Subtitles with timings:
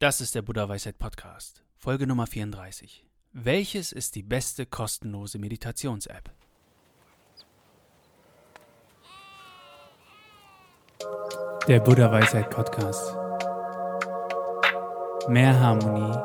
[0.00, 3.04] Das ist der Buddha Weisheit Podcast, Folge Nummer 34.
[3.34, 6.30] Welches ist die beste kostenlose Meditations-App?
[11.68, 13.14] Der Buddha Weisheit Podcast.
[15.28, 16.16] Mehr Harmonie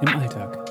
[0.00, 0.65] im Alltag.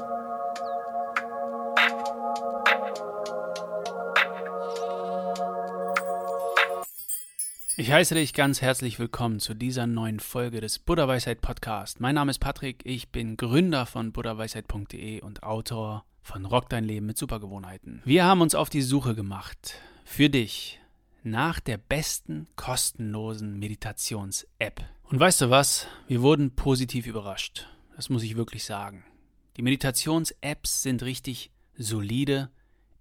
[7.78, 12.00] Ich heiße dich ganz herzlich willkommen zu dieser neuen Folge des Buddha Weisheit Podcast.
[12.00, 17.06] Mein Name ist Patrick, ich bin Gründer von buddhaweisheit.de und Autor von Rock dein Leben
[17.06, 18.02] mit Supergewohnheiten.
[18.06, 19.74] Wir haben uns auf die Suche gemacht
[20.06, 20.80] für dich
[21.24, 24.82] nach der besten kostenlosen Meditations-App.
[25.10, 25.86] Und weißt du was?
[26.08, 27.68] Wir wurden positiv überrascht.
[27.98, 29.04] Das muss ich wirklich sagen.
[29.58, 32.50] Die Meditations-Apps sind richtig solide,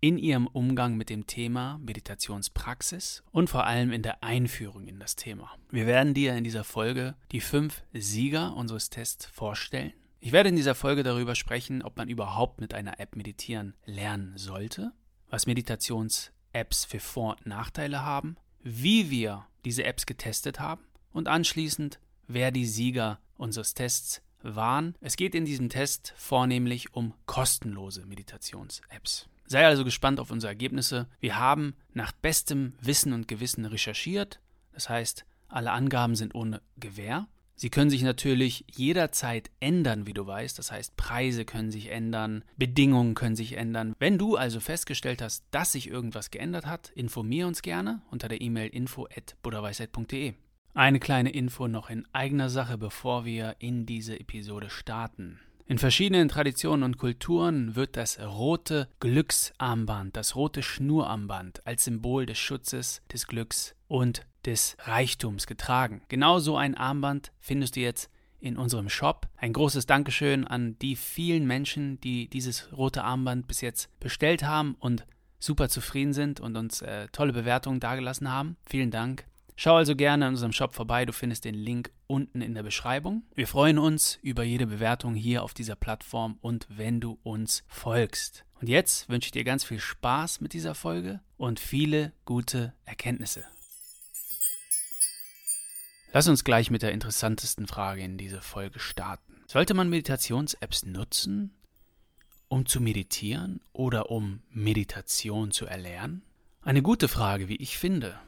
[0.04, 5.16] in ihrem Umgang mit dem Thema Meditationspraxis und vor allem in der Einführung in das
[5.16, 5.50] Thema.
[5.70, 9.94] Wir werden dir in dieser Folge die fünf Sieger unseres Tests vorstellen.
[10.20, 14.36] Ich werde in dieser Folge darüber sprechen, ob man überhaupt mit einer App meditieren lernen
[14.36, 14.92] sollte,
[15.30, 21.98] was Meditations-Apps für Vor- und Nachteile haben, wie wir diese Apps getestet haben und anschließend,
[22.26, 24.96] wer die Sieger unseres Tests waren.
[25.00, 29.30] Es geht in diesem Test vornehmlich um kostenlose Meditations-Apps.
[29.46, 31.06] Sei also gespannt auf unsere Ergebnisse.
[31.20, 34.40] Wir haben nach bestem Wissen und Gewissen recherchiert.
[34.72, 37.28] Das heißt, alle Angaben sind ohne Gewähr.
[37.56, 40.58] Sie können sich natürlich jederzeit ändern, wie du weißt.
[40.58, 43.94] Das heißt, Preise können sich ändern, Bedingungen können sich ändern.
[44.00, 48.40] Wenn du also festgestellt hast, dass sich irgendwas geändert hat, informier uns gerne unter der
[48.40, 50.34] E-Mail info@buddhaweisheit.de.
[50.74, 55.38] Eine kleine Info noch in eigener Sache, bevor wir in diese Episode starten.
[55.66, 62.38] In verschiedenen Traditionen und Kulturen wird das rote Glücksarmband, das rote Schnurarmband als Symbol des
[62.38, 66.02] Schutzes, des Glücks und des Reichtums getragen.
[66.08, 69.26] Genauso ein Armband findest du jetzt in unserem Shop.
[69.38, 74.76] Ein großes Dankeschön an die vielen Menschen, die dieses rote Armband bis jetzt bestellt haben
[74.80, 75.06] und
[75.38, 78.58] super zufrieden sind und uns äh, tolle Bewertungen dagelassen haben.
[78.66, 79.24] Vielen Dank.
[79.56, 83.22] Schau also gerne in unserem Shop vorbei, du findest den Link unten in der Beschreibung.
[83.34, 88.44] Wir freuen uns über jede Bewertung hier auf dieser Plattform und wenn du uns folgst.
[88.60, 93.44] Und jetzt wünsche ich dir ganz viel Spaß mit dieser Folge und viele gute Erkenntnisse.
[96.12, 99.42] Lass uns gleich mit der interessantesten Frage in diese Folge starten.
[99.46, 101.52] Sollte man Meditations-Apps nutzen,
[102.48, 106.22] um zu meditieren oder um Meditation zu erlernen?
[106.62, 108.18] Eine gute Frage, wie ich finde.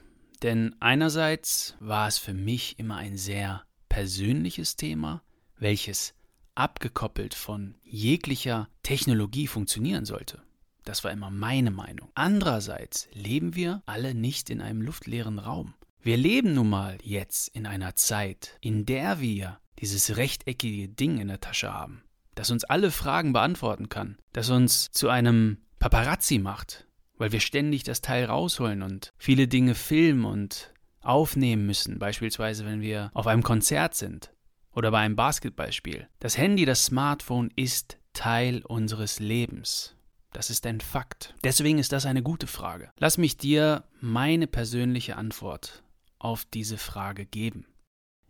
[0.42, 5.22] Denn einerseits war es für mich immer ein sehr persönliches Thema,
[5.58, 6.14] welches
[6.54, 10.42] abgekoppelt von jeglicher Technologie funktionieren sollte.
[10.84, 12.10] Das war immer meine Meinung.
[12.14, 15.74] Andererseits leben wir alle nicht in einem luftleeren Raum.
[16.00, 21.28] Wir leben nun mal jetzt in einer Zeit, in der wir dieses rechteckige Ding in
[21.28, 22.04] der Tasche haben,
[22.34, 26.85] das uns alle Fragen beantworten kann, das uns zu einem Paparazzi macht,
[27.18, 32.80] weil wir ständig das Teil rausholen und viele Dinge filmen und aufnehmen müssen, beispielsweise wenn
[32.80, 34.32] wir auf einem Konzert sind
[34.72, 36.08] oder bei einem Basketballspiel.
[36.20, 39.94] Das Handy, das Smartphone ist Teil unseres Lebens.
[40.32, 41.34] Das ist ein Fakt.
[41.44, 42.90] Deswegen ist das eine gute Frage.
[42.98, 45.82] Lass mich dir meine persönliche Antwort
[46.18, 47.66] auf diese Frage geben.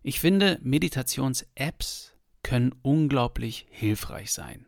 [0.03, 2.14] Ich finde, Meditations-Apps
[2.44, 4.66] können unglaublich hilfreich sein.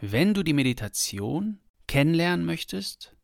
[0.00, 3.15] Wenn du die Meditation kennenlernen möchtest,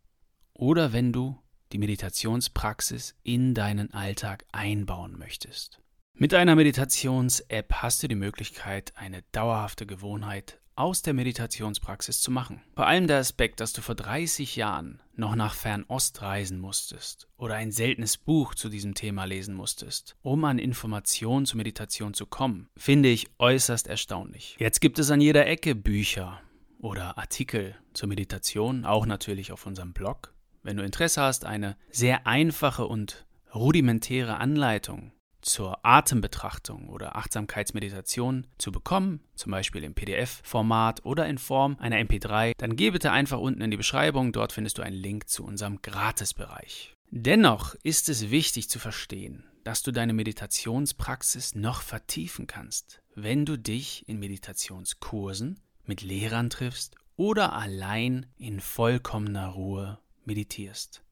[0.55, 1.39] oder wenn du
[1.73, 5.81] die Meditationspraxis in deinen Alltag einbauen möchtest.
[6.15, 12.63] Mit einer Meditations-App hast du die Möglichkeit, eine dauerhafte Gewohnheit aus der Meditationspraxis zu machen.
[12.75, 17.55] Vor allem der Aspekt, dass du vor 30 Jahren noch nach Fernost reisen musstest oder
[17.55, 22.69] ein seltenes Buch zu diesem Thema lesen musstest, um an Informationen zur Meditation zu kommen,
[22.77, 24.57] finde ich äußerst erstaunlich.
[24.59, 26.41] Jetzt gibt es an jeder Ecke Bücher
[26.79, 32.27] oder Artikel zur Meditation, auch natürlich auf unserem Blog wenn du Interesse hast, eine sehr
[32.27, 35.13] einfache und rudimentäre Anleitung
[35.43, 42.53] zur Atembetrachtung oder Achtsamkeitsmeditation zu bekommen, zum Beispiel im PDF-Format oder in Form einer MP3,
[42.57, 45.83] dann geh bitte einfach unten in die Beschreibung, dort findest du einen Link zu unserem
[45.83, 46.95] Gratisbereich.
[47.11, 53.59] Dennoch ist es wichtig zu verstehen, dass du deine Meditationspraxis noch vertiefen kannst, wenn du
[53.59, 61.03] dich in Meditationskursen mit Lehrern triffst oder allein in vollkommener Ruhe meditierst.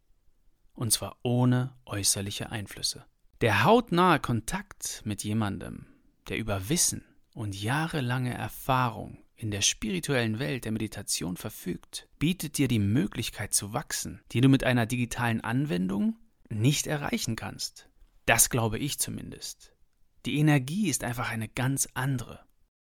[0.74, 3.04] Und zwar ohne äußerliche Einflüsse.
[3.40, 5.86] Der hautnahe Kontakt mit jemandem,
[6.28, 7.04] der über Wissen
[7.34, 13.72] und jahrelange Erfahrung in der spirituellen Welt der Meditation verfügt, bietet dir die Möglichkeit zu
[13.72, 16.18] wachsen, die du mit einer digitalen Anwendung
[16.50, 17.88] nicht erreichen kannst.
[18.26, 19.72] Das glaube ich zumindest.
[20.26, 22.44] Die Energie ist einfach eine ganz andere.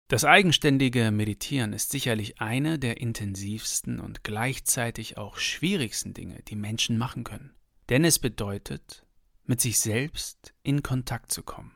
[0.09, 6.97] Das eigenständige Meditieren ist sicherlich eine der intensivsten und gleichzeitig auch schwierigsten Dinge, die Menschen
[6.97, 7.53] machen können.
[7.89, 9.05] Denn es bedeutet,
[9.43, 11.73] mit sich selbst in Kontakt zu kommen.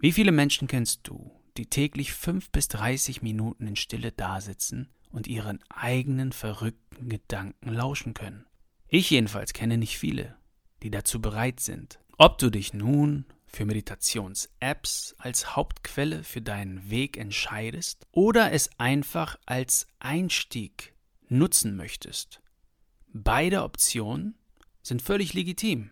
[0.00, 5.28] Wie viele Menschen kennst du, die täglich fünf bis dreißig Minuten in Stille dasitzen und
[5.28, 8.44] ihren eigenen verrückten Gedanken lauschen können?
[8.88, 10.36] Ich jedenfalls kenne nicht viele,
[10.82, 12.00] die dazu bereit sind.
[12.18, 19.38] Ob du dich nun für Meditations-Apps als Hauptquelle für deinen Weg entscheidest oder es einfach
[19.46, 20.94] als Einstieg
[21.28, 22.40] nutzen möchtest.
[23.12, 24.38] Beide Optionen
[24.82, 25.90] sind völlig legitim.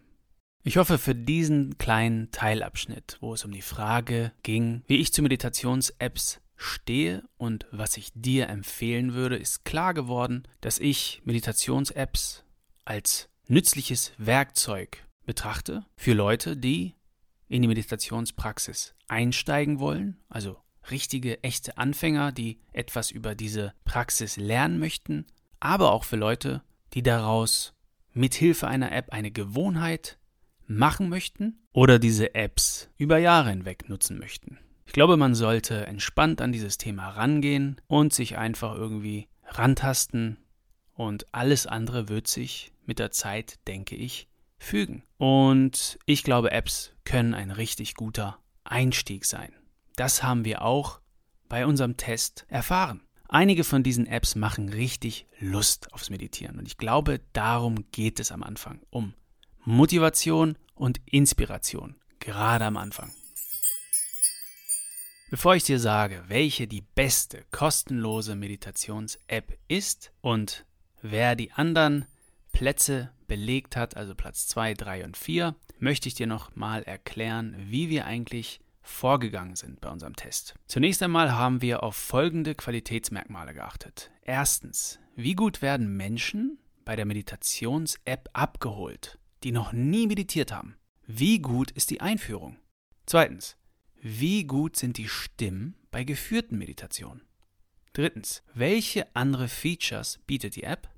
[0.63, 5.23] Ich hoffe, für diesen kleinen Teilabschnitt, wo es um die Frage ging, wie ich zu
[5.23, 12.45] Meditations-Apps stehe und was ich dir empfehlen würde, ist klar geworden, dass ich Meditations-Apps
[12.85, 16.95] als nützliches Werkzeug betrachte für Leute, die
[17.51, 20.57] in die Meditationspraxis einsteigen wollen, also
[20.91, 25.27] richtige, echte Anfänger, die etwas über diese Praxis lernen möchten,
[25.59, 26.63] aber auch für Leute,
[26.95, 27.75] die daraus
[28.13, 30.19] mit Hilfe einer App eine Gewohnheit
[30.67, 34.59] machen möchten oder diese Apps über Jahre hinweg nutzen möchten.
[34.87, 40.39] Ich glaube, man sollte entspannt an dieses Thema rangehen und sich einfach irgendwie rantasten
[40.95, 44.29] und alles andere wird sich mit der Zeit, denke ich,
[44.61, 45.03] fügen.
[45.17, 49.53] Und ich glaube, Apps können ein richtig guter Einstieg sein.
[49.97, 51.01] Das haben wir auch
[51.49, 53.03] bei unserem Test erfahren.
[53.29, 56.59] Einige von diesen Apps machen richtig Lust aufs Meditieren.
[56.59, 58.81] Und ich glaube, darum geht es am Anfang.
[58.91, 59.15] Um
[59.65, 61.97] Motivation und Inspiration.
[62.19, 63.13] Gerade am Anfang.
[65.31, 70.67] Bevor ich dir sage, welche die beste kostenlose Meditations-App ist und
[71.03, 72.07] wer die anderen
[72.51, 77.55] Plätze belegt hat, also Platz 2, 3 und 4, möchte ich dir noch mal erklären,
[77.57, 80.57] wie wir eigentlich vorgegangen sind bei unserem Test.
[80.67, 84.11] Zunächst einmal haben wir auf folgende Qualitätsmerkmale geachtet.
[84.23, 90.75] Erstens, wie gut werden Menschen bei der Meditations-App abgeholt, die noch nie meditiert haben?
[91.07, 92.57] Wie gut ist die Einführung?
[93.07, 93.57] Zweitens,
[94.03, 97.23] wie gut sind die Stimmen bei geführten Meditationen?
[97.93, 100.89] Drittens, welche andere Features bietet die App?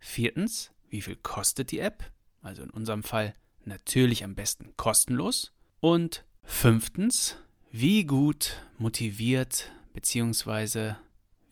[0.00, 2.10] Viertens, wie viel kostet die App?
[2.42, 3.34] Also in unserem Fall
[3.64, 5.52] natürlich am besten kostenlos.
[5.80, 7.36] Und fünftens,
[7.72, 10.94] wie gut motiviert bzw.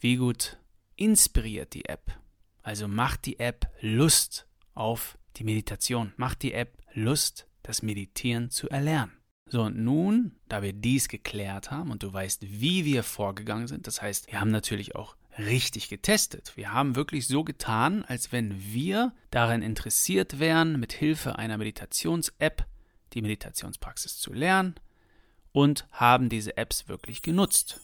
[0.00, 0.58] wie gut
[0.96, 2.18] inspiriert die App?
[2.62, 8.68] Also macht die App Lust auf die Meditation, macht die App Lust, das Meditieren zu
[8.68, 9.12] erlernen.
[9.46, 13.86] So, und nun, da wir dies geklärt haben und du weißt, wie wir vorgegangen sind,
[13.86, 16.52] das heißt, wir haben natürlich auch richtig getestet.
[16.56, 22.66] Wir haben wirklich so getan, als wenn wir daran interessiert wären, mit Hilfe einer Meditations-App
[23.12, 24.74] die Meditationspraxis zu lernen
[25.52, 27.80] und haben diese Apps wirklich genutzt.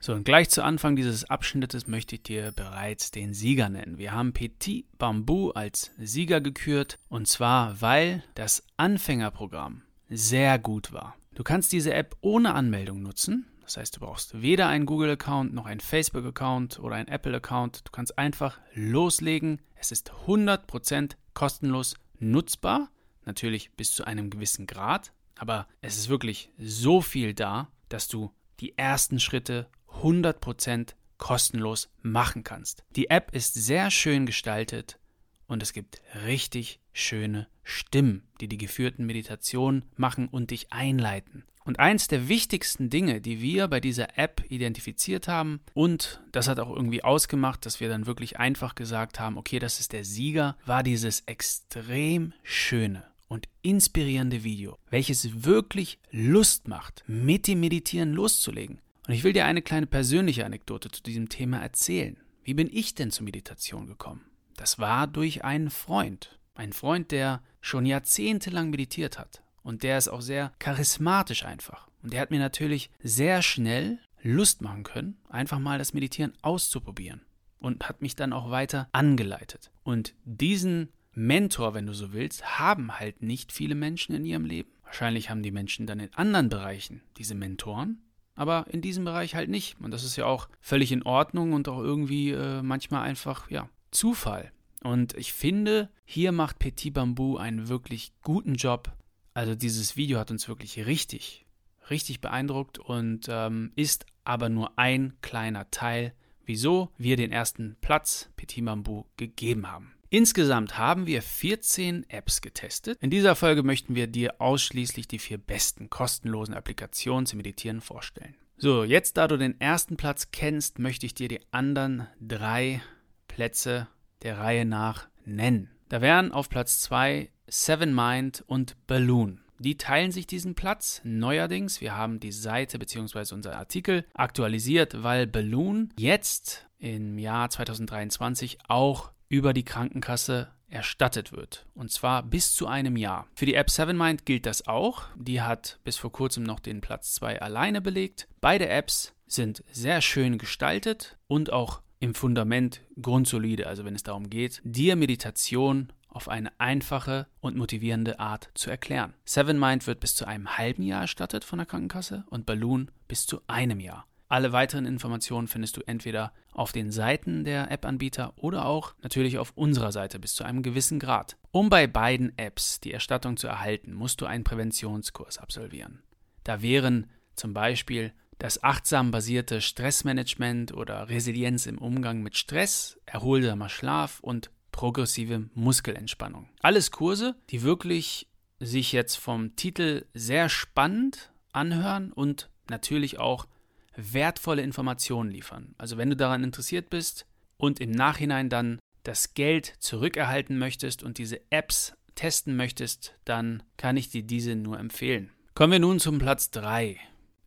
[0.00, 3.96] So, und gleich zu Anfang dieses Abschnittes möchte ich dir bereits den Sieger nennen.
[3.96, 9.80] Wir haben Petit Bambou als Sieger gekürt und zwar, weil das Anfängerprogramm
[10.10, 11.16] sehr gut war.
[11.34, 13.46] Du kannst diese App ohne Anmeldung nutzen.
[13.64, 17.82] Das heißt, du brauchst weder einen Google-Account noch einen Facebook-Account oder einen Apple-Account.
[17.86, 19.62] Du kannst einfach loslegen.
[19.74, 22.90] Es ist 100% kostenlos nutzbar.
[23.24, 25.12] Natürlich bis zu einem gewissen Grad.
[25.36, 28.30] Aber es ist wirklich so viel da, dass du
[28.60, 29.68] die ersten Schritte
[30.02, 32.84] 100% kostenlos machen kannst.
[32.96, 34.98] Die App ist sehr schön gestaltet
[35.46, 41.44] und es gibt richtig schöne Stimmen, die die geführten Meditationen machen und dich einleiten.
[41.66, 46.60] Und eins der wichtigsten Dinge, die wir bei dieser App identifiziert haben, und das hat
[46.60, 50.58] auch irgendwie ausgemacht, dass wir dann wirklich einfach gesagt haben, okay, das ist der Sieger,
[50.66, 58.80] war dieses extrem schöne und inspirierende Video, welches wirklich Lust macht, mit dem Meditieren loszulegen.
[59.06, 62.18] Und ich will dir eine kleine persönliche Anekdote zu diesem Thema erzählen.
[62.42, 64.20] Wie bin ich denn zur Meditation gekommen?
[64.56, 66.38] Das war durch einen Freund.
[66.54, 69.42] Ein Freund, der schon jahrzehntelang meditiert hat.
[69.64, 71.88] Und der ist auch sehr charismatisch einfach.
[72.02, 77.22] Und der hat mir natürlich sehr schnell Lust machen können, einfach mal das Meditieren auszuprobieren.
[77.58, 79.72] Und hat mich dann auch weiter angeleitet.
[79.82, 84.70] Und diesen Mentor, wenn du so willst, haben halt nicht viele Menschen in ihrem Leben.
[84.84, 88.04] Wahrscheinlich haben die Menschen dann in anderen Bereichen diese Mentoren
[88.34, 89.76] aber in diesem Bereich halt nicht.
[89.80, 93.68] Und das ist ja auch völlig in Ordnung und auch irgendwie äh, manchmal einfach, ja,
[93.90, 94.50] Zufall.
[94.82, 98.92] Und ich finde, hier macht Petit Bambou einen wirklich guten Job.
[99.34, 101.44] Also dieses Video hat uns wirklich richtig,
[101.90, 106.14] richtig beeindruckt und ähm, ist aber nur ein kleiner Teil,
[106.46, 109.92] wieso wir den ersten Platz Petit Bambou gegeben haben.
[110.08, 112.96] Insgesamt haben wir 14 Apps getestet.
[113.00, 118.36] In dieser Folge möchten wir dir ausschließlich die vier besten kostenlosen Applikationen zum Meditieren vorstellen.
[118.56, 122.80] So, jetzt da du den ersten Platz kennst, möchte ich dir die anderen drei
[123.26, 123.88] Plätze
[124.22, 125.70] der Reihe nach nennen.
[125.88, 129.40] Da wären auf Platz 2 Seven Mind und Balloon.
[129.58, 131.80] Die teilen sich diesen Platz neuerdings.
[131.80, 133.34] Wir haben die Seite bzw.
[133.34, 141.66] unser Artikel aktualisiert, weil Balloon jetzt im Jahr 2023 auch über die Krankenkasse erstattet wird.
[141.74, 143.26] Und zwar bis zu einem Jahr.
[143.34, 145.04] Für die App 7Mind gilt das auch.
[145.14, 148.28] Die hat bis vor kurzem noch den Platz 2 alleine belegt.
[148.40, 154.28] Beide Apps sind sehr schön gestaltet und auch im Fundament grundsolide, also wenn es darum
[154.28, 159.14] geht, dir Meditation auf eine einfache und motivierende Art zu erklären.
[159.24, 163.26] Seven Mind wird bis zu einem halben Jahr erstattet von der Krankenkasse und Balloon bis
[163.26, 164.06] zu einem Jahr.
[164.28, 169.52] Alle weiteren Informationen findest du entweder auf den Seiten der App-Anbieter oder auch natürlich auf
[169.54, 171.36] unserer Seite bis zu einem gewissen Grad.
[171.50, 176.02] Um bei beiden Apps die Erstattung zu erhalten, musst du einen Präventionskurs absolvieren.
[176.42, 183.68] Da wären zum Beispiel das achtsam basierte Stressmanagement oder Resilienz im Umgang mit Stress, erholsamer
[183.68, 186.48] Schlaf und progressive Muskelentspannung.
[186.60, 188.26] Alles Kurse, die wirklich
[188.58, 193.46] sich jetzt vom Titel sehr spannend anhören und natürlich auch
[193.94, 195.76] wertvolle Informationen liefern.
[195.78, 197.24] Also wenn du daran interessiert bist
[197.56, 203.96] und im Nachhinein dann das Geld zurückerhalten möchtest und diese Apps testen möchtest, dann kann
[203.96, 205.30] ich dir diese nur empfehlen.
[205.54, 206.98] Kommen wir nun zum Platz 3.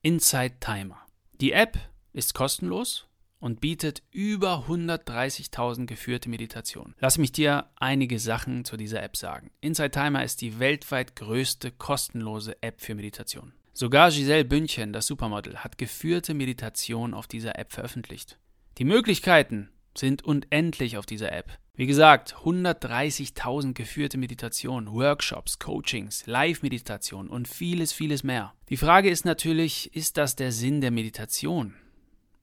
[0.02, 1.00] Inside Timer.
[1.42, 1.78] Die App
[2.14, 3.07] ist kostenlos
[3.40, 6.96] und bietet über 130.000 geführte Meditationen.
[7.00, 9.52] Lass mich dir einige Sachen zu dieser App sagen.
[9.62, 13.54] Inside Timer ist die weltweit größte kostenlose App für Meditation.
[13.74, 18.40] Sogar Giselle Bündchen, das Supermodel, hat geführte Meditation auf dieser App veröffentlicht.
[18.80, 21.58] Die Möglichkeiten sind unendlich auf dieser App.
[21.76, 28.54] Wie gesagt, 130.000 geführte Meditationen, Workshops, Coachings, Live-Meditation und vieles, vieles mehr.
[28.70, 31.76] Die Frage ist natürlich, ist das der Sinn der Meditation?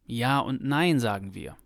[0.07, 1.57] Ja und nein, sagen wir.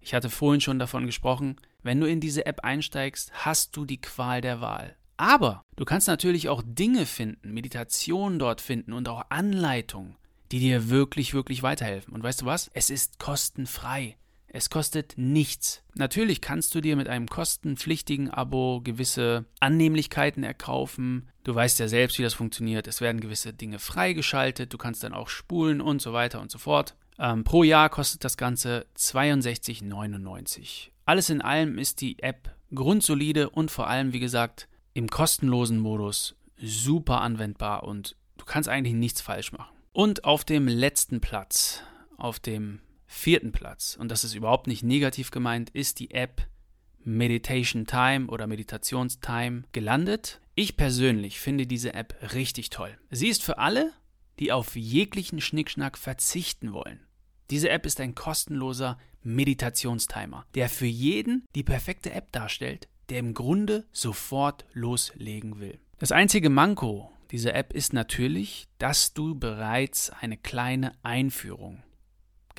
[0.00, 4.00] Ich hatte vorhin schon davon gesprochen, wenn du in diese App einsteigst, hast du die
[4.00, 4.96] Qual der Wahl.
[5.16, 10.16] Aber du kannst natürlich auch Dinge finden, Meditationen dort finden und auch Anleitungen,
[10.50, 12.14] die dir wirklich, wirklich weiterhelfen.
[12.14, 12.70] Und weißt du was?
[12.72, 14.16] Es ist kostenfrei.
[14.52, 15.84] Es kostet nichts.
[15.94, 21.28] Natürlich kannst du dir mit einem kostenpflichtigen Abo gewisse Annehmlichkeiten erkaufen.
[21.44, 22.88] Du weißt ja selbst, wie das funktioniert.
[22.88, 24.72] Es werden gewisse Dinge freigeschaltet.
[24.72, 26.96] Du kannst dann auch spulen und so weiter und so fort.
[27.20, 30.88] Ähm, pro Jahr kostet das Ganze 62,99.
[31.04, 36.34] Alles in allem ist die App grundsolide und vor allem, wie gesagt, im kostenlosen Modus
[36.56, 39.76] super anwendbar und du kannst eigentlich nichts falsch machen.
[39.92, 41.82] Und auf dem letzten Platz,
[42.16, 46.46] auf dem vierten Platz, und das ist überhaupt nicht negativ gemeint, ist die App
[47.02, 50.40] Meditation Time oder Meditationstime gelandet.
[50.54, 52.96] Ich persönlich finde diese App richtig toll.
[53.10, 53.92] Sie ist für alle,
[54.38, 57.00] die auf jeglichen Schnickschnack verzichten wollen.
[57.50, 63.34] Diese App ist ein kostenloser Meditationstimer, der für jeden die perfekte App darstellt, der im
[63.34, 65.78] Grunde sofort loslegen will.
[65.98, 71.82] Das einzige Manko dieser App ist natürlich, dass du bereits eine kleine Einführung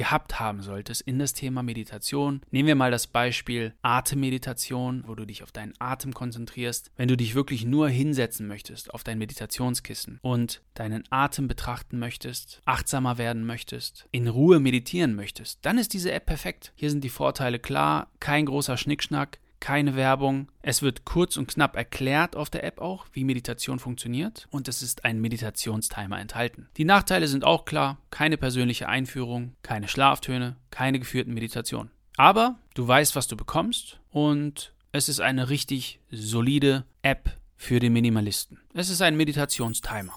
[0.01, 2.41] gehabt haben solltest in das Thema Meditation.
[2.50, 6.89] Nehmen wir mal das Beispiel Atemmeditation, wo du dich auf deinen Atem konzentrierst.
[6.98, 12.63] Wenn du dich wirklich nur hinsetzen möchtest auf dein Meditationskissen und deinen Atem betrachten möchtest,
[12.65, 16.74] achtsamer werden möchtest, in Ruhe meditieren möchtest, dann ist diese App perfekt.
[16.74, 20.49] Hier sind die Vorteile klar, kein großer Schnickschnack, keine Werbung.
[20.61, 24.81] Es wird kurz und knapp erklärt auf der App auch, wie Meditation funktioniert und es
[24.81, 26.67] ist ein Meditationstimer enthalten.
[26.75, 31.91] Die Nachteile sind auch klar, keine persönliche Einführung, keine Schlaftöne, keine geführten Meditationen.
[32.17, 37.93] Aber du weißt, was du bekommst und es ist eine richtig solide App für den
[37.93, 38.59] Minimalisten.
[38.73, 40.13] Es ist ein Meditationstimer.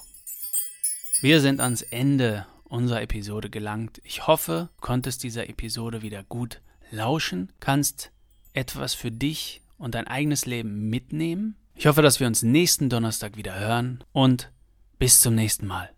[1.21, 4.01] Wir sind ans Ende unserer Episode gelangt.
[4.03, 6.61] Ich hoffe, du konntest dieser Episode wieder gut
[6.91, 8.11] lauschen, kannst
[8.55, 11.57] etwas für dich und dein eigenes Leben mitnehmen.
[11.75, 14.51] Ich hoffe, dass wir uns nächsten Donnerstag wieder hören und
[14.99, 15.91] bis zum nächsten Mal.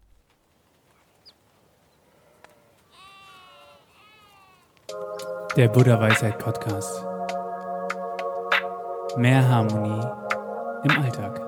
[5.56, 7.02] Der Buddha Weisheit Podcast.
[9.16, 10.06] Mehr Harmonie
[10.84, 11.45] im Alltag.